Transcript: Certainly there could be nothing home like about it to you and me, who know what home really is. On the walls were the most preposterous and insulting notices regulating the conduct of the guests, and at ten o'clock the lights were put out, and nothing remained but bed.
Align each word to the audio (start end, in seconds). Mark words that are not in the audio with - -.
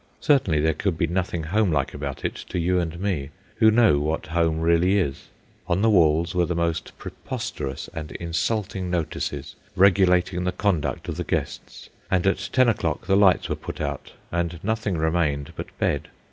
Certainly 0.19 0.61
there 0.61 0.73
could 0.73 0.97
be 0.97 1.05
nothing 1.05 1.43
home 1.43 1.71
like 1.71 1.93
about 1.93 2.25
it 2.25 2.33
to 2.33 2.57
you 2.57 2.79
and 2.79 2.99
me, 2.99 3.29
who 3.57 3.69
know 3.69 3.99
what 3.99 4.25
home 4.25 4.59
really 4.59 4.97
is. 4.97 5.27
On 5.67 5.83
the 5.83 5.91
walls 5.91 6.33
were 6.33 6.47
the 6.47 6.55
most 6.55 6.97
preposterous 6.97 7.87
and 7.93 8.11
insulting 8.13 8.89
notices 8.89 9.55
regulating 9.75 10.43
the 10.43 10.53
conduct 10.53 11.07
of 11.07 11.17
the 11.17 11.23
guests, 11.23 11.89
and 12.09 12.25
at 12.25 12.49
ten 12.51 12.67
o'clock 12.67 13.05
the 13.05 13.15
lights 13.15 13.47
were 13.47 13.55
put 13.55 13.79
out, 13.79 14.13
and 14.31 14.59
nothing 14.63 14.97
remained 14.97 15.53
but 15.55 15.67
bed. 15.77 16.07